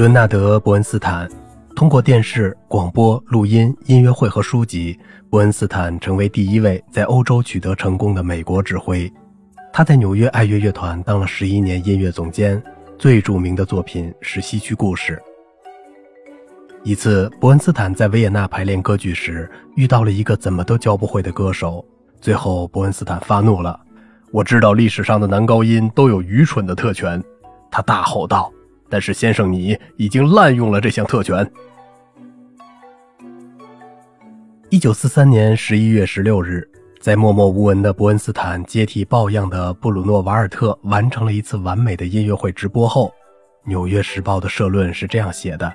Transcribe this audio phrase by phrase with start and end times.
[0.00, 1.28] 伦纳德·伯恩斯坦
[1.76, 9.12] 通过电视、广播、录音、音乐会和书籍，伯恩斯坦成为第一位在欧洲取得成功的美国指挥。
[9.70, 12.62] 他在纽约爱乐乐团当了十一年音乐总监，
[12.98, 15.20] 最著名的作品是《西区故事》。
[16.82, 21.84] 一次，伯恩斯坦在维也纳排练歌剧时，遇到了一个怎么都教不会的歌手。
[22.22, 23.78] 最后，伯恩斯坦发怒了
[24.32, 27.22] ：“我知道历史上的男高音都有愚蠢的特权。”
[27.70, 28.50] 他大吼道
[28.90, 31.48] ：“但是，先生，你已经滥用了这项特权。”
[34.68, 36.68] 一九四三年十一月十六日，
[37.00, 43.12] 在默默无闻的伯恩斯坦接替抱恙的布鲁诺·瓦尔特完成了一次完美的音乐会直播后，
[43.68, 45.72] 《纽约时报》的社论是这样写的。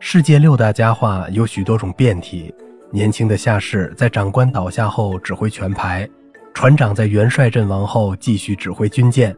[0.00, 2.52] 世界六大家话有许多种变体。
[2.90, 6.08] 年轻的下士在长官倒下后指挥全排，
[6.52, 9.34] 船长在元帅阵亡后继续指挥军舰，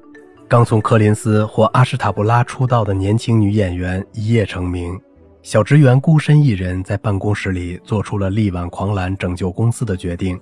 [0.46, 5.00] 刚从柯林斯或阿什塔布拉出道的年轻女演员一夜成名，
[5.42, 10.38] 小职员孤身一人在办公室里做出了力挽狂澜拯救公司的决定。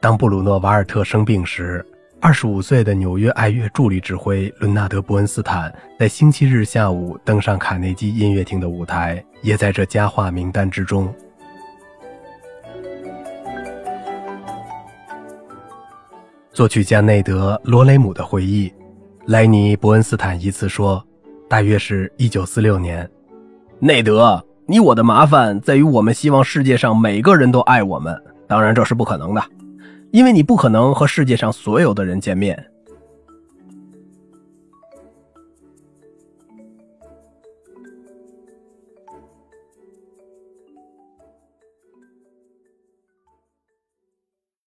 [0.00, 1.84] 当布鲁诺·瓦尔特生病时。
[2.18, 11.14] 二十五岁的纽约爱乐助理指挥伦纳德·伯恩斯坦在星期日下午登上卡内基音乐厅的舞台，也在这佳话名单之中。
[16.52, 18.72] 作曲家内德·罗雷姆的回忆：
[19.26, 21.04] 莱尼·伯恩斯坦一次说，
[21.48, 23.08] 大约是一九四六年，
[23.80, 28.16] 内德，你我的麻烦在于我们希望世界上每个人都爱我们，
[28.46, 29.42] 当然这是不可能的。
[30.12, 32.56] 因为你不可能和世界上所有的人见面，